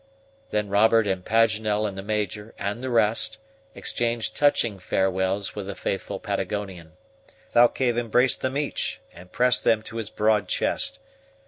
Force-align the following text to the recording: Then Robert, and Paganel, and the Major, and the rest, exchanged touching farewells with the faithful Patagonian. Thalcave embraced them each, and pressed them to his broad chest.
Then 0.49 0.67
Robert, 0.67 1.05
and 1.05 1.23
Paganel, 1.23 1.85
and 1.85 1.95
the 1.95 2.01
Major, 2.01 2.55
and 2.57 2.81
the 2.81 2.89
rest, 2.89 3.37
exchanged 3.75 4.35
touching 4.35 4.79
farewells 4.79 5.53
with 5.53 5.67
the 5.67 5.75
faithful 5.75 6.19
Patagonian. 6.19 6.93
Thalcave 7.53 7.99
embraced 7.99 8.41
them 8.41 8.57
each, 8.57 8.99
and 9.13 9.31
pressed 9.31 9.63
them 9.63 9.83
to 9.83 9.97
his 9.97 10.09
broad 10.09 10.47
chest. 10.47 10.97